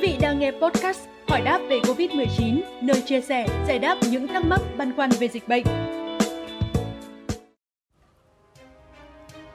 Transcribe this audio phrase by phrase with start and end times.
[0.00, 1.00] vị đang nghe podcast
[1.30, 5.28] Hỏi đáp về Covid-19, nơi chia sẻ, giải đáp những thắc mắc băn khoăn về
[5.28, 5.64] dịch bệnh.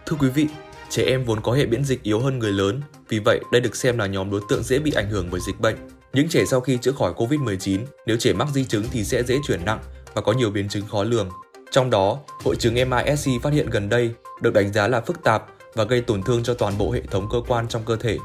[0.05, 0.47] Thưa quý vị,
[0.89, 3.76] trẻ em vốn có hệ miễn dịch yếu hơn người lớn, vì vậy đây được
[3.76, 5.76] xem là nhóm đối tượng dễ bị ảnh hưởng bởi dịch bệnh.
[6.13, 9.39] Những trẻ sau khi chữa khỏi Covid-19, nếu trẻ mắc di chứng thì sẽ dễ
[9.47, 9.79] chuyển nặng
[10.13, 11.29] và có nhiều biến chứng khó lường.
[11.71, 15.43] Trong đó, hội chứng MISC phát hiện gần đây được đánh giá là phức tạp
[15.73, 18.17] và gây tổn thương cho toàn bộ hệ thống cơ quan trong cơ thể.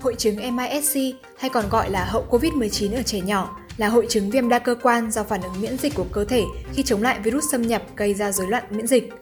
[0.00, 4.30] Hội chứng MIS-C hay còn gọi là hậu COVID-19 ở trẻ nhỏ là hội chứng
[4.30, 7.20] viêm đa cơ quan do phản ứng miễn dịch của cơ thể khi chống lại
[7.20, 9.12] virus xâm nhập gây ra rối loạn miễn dịch.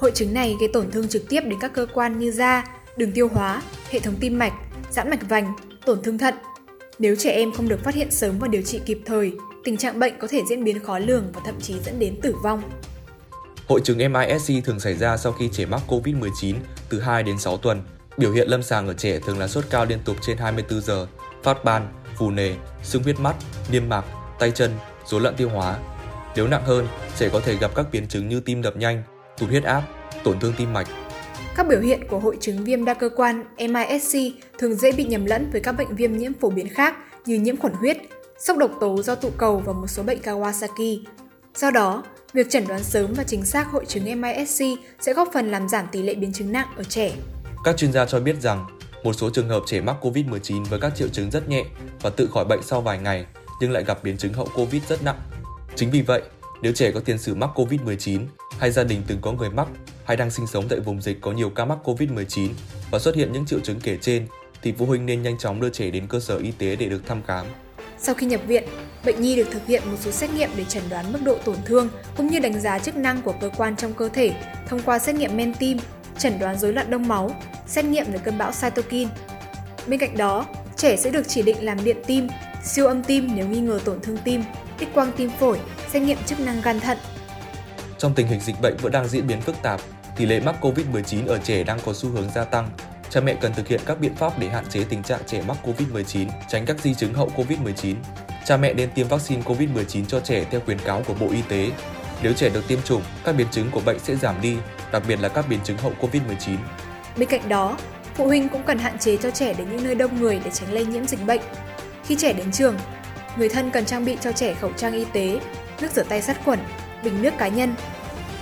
[0.00, 2.64] Hội chứng này gây tổn thương trực tiếp đến các cơ quan như da,
[2.96, 4.52] đường tiêu hóa, hệ thống tim mạch,
[4.90, 5.52] giãn mạch vành,
[5.86, 6.34] tổn thương thận.
[6.98, 9.32] Nếu trẻ em không được phát hiện sớm và điều trị kịp thời,
[9.64, 12.34] tình trạng bệnh có thể diễn biến khó lường và thậm chí dẫn đến tử
[12.42, 12.62] vong.
[13.66, 16.54] Hội chứng MIS-C thường xảy ra sau khi trẻ mắc COVID-19
[16.88, 17.82] từ 2 đến 6 tuần.
[18.18, 21.06] Biểu hiện lâm sàng ở trẻ thường là sốt cao liên tục trên 24 giờ,
[21.42, 23.36] phát ban, phù nề, sưng huyết mắt,
[23.72, 24.04] niêm mạc,
[24.38, 24.70] tay chân,
[25.06, 25.78] rối loạn tiêu hóa.
[26.36, 29.02] Nếu nặng hơn, trẻ có thể gặp các biến chứng như tim đập nhanh,
[29.38, 29.82] tụt huyết áp,
[30.24, 30.86] tổn thương tim mạch.
[31.56, 35.24] Các biểu hiện của hội chứng viêm đa cơ quan MIS-C thường dễ bị nhầm
[35.24, 37.96] lẫn với các bệnh viêm nhiễm phổ biến khác như nhiễm khuẩn huyết,
[38.38, 41.02] sốc độc tố do tụ cầu và một số bệnh Kawasaki.
[41.54, 45.50] Do đó, việc chẩn đoán sớm và chính xác hội chứng MIS-C sẽ góp phần
[45.50, 47.12] làm giảm tỷ lệ biến chứng nặng ở trẻ.
[47.64, 48.66] Các chuyên gia cho biết rằng,
[49.04, 51.64] một số trường hợp trẻ mắc COVID-19 với các triệu chứng rất nhẹ
[52.02, 53.26] và tự khỏi bệnh sau vài ngày
[53.60, 55.20] nhưng lại gặp biến chứng hậu COVID rất nặng.
[55.76, 56.22] Chính vì vậy,
[56.62, 58.20] nếu trẻ có tiền sử mắc COVID-19
[58.58, 59.68] hay gia đình từng có người mắc
[60.04, 62.48] hay đang sinh sống tại vùng dịch có nhiều ca mắc COVID-19
[62.90, 64.26] và xuất hiện những triệu chứng kể trên
[64.62, 67.06] thì phụ huynh nên nhanh chóng đưa trẻ đến cơ sở y tế để được
[67.06, 67.46] thăm khám.
[67.98, 68.64] Sau khi nhập viện,
[69.04, 71.56] bệnh nhi được thực hiện một số xét nghiệm để chẩn đoán mức độ tổn
[71.64, 74.32] thương cũng như đánh giá chức năng của cơ quan trong cơ thể
[74.68, 75.78] thông qua xét nghiệm men tim,
[76.18, 77.30] chẩn đoán rối loạn đông máu,
[77.66, 79.10] xét nghiệm về cơn bão cytokine.
[79.86, 80.46] Bên cạnh đó,
[80.76, 82.28] trẻ sẽ được chỉ định làm điện tim,
[82.64, 84.44] siêu âm tim nếu nghi ngờ tổn thương tim,
[84.80, 85.58] X quang tim phổi,
[85.92, 86.98] xét nghiệm chức năng gan thận.
[87.98, 89.80] Trong tình hình dịch bệnh vẫn đang diễn biến phức tạp,
[90.16, 92.70] tỷ lệ mắc COVID-19 ở trẻ đang có xu hướng gia tăng.
[93.10, 95.56] Cha mẹ cần thực hiện các biện pháp để hạn chế tình trạng trẻ mắc
[95.64, 97.94] COVID-19, tránh các di chứng hậu COVID-19.
[98.44, 101.70] Cha mẹ nên tiêm vaccine COVID-19 cho trẻ theo khuyến cáo của Bộ Y tế.
[102.22, 104.56] Nếu trẻ được tiêm chủng, các biến chứng của bệnh sẽ giảm đi,
[104.92, 106.56] đặc biệt là các biến chứng hậu COVID-19.
[107.16, 107.78] Bên cạnh đó,
[108.14, 110.72] phụ huynh cũng cần hạn chế cho trẻ đến những nơi đông người để tránh
[110.72, 111.40] lây nhiễm dịch bệnh.
[112.04, 112.76] Khi trẻ đến trường,
[113.36, 115.40] người thân cần trang bị cho trẻ khẩu trang y tế,
[115.80, 116.58] nước rửa tay sát khuẩn,
[117.04, 117.74] bình nước cá nhân.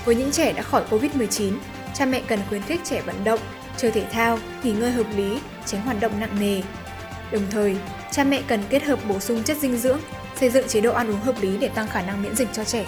[0.05, 1.53] Với những trẻ đã khỏi Covid-19,
[1.95, 3.41] cha mẹ cần khuyến khích trẻ vận động,
[3.77, 6.63] chơi thể thao, nghỉ ngơi hợp lý, tránh hoạt động nặng nề.
[7.31, 7.77] Đồng thời,
[8.11, 10.01] cha mẹ cần kết hợp bổ sung chất dinh dưỡng,
[10.41, 12.65] xây dựng chế độ ăn uống hợp lý để tăng khả năng miễn dịch cho
[12.65, 12.87] trẻ.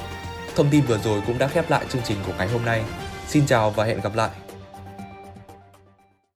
[0.58, 2.82] Thông tin vừa rồi cũng đã khép lại chương trình của ngày hôm nay.
[3.28, 4.30] Xin chào và hẹn gặp lại.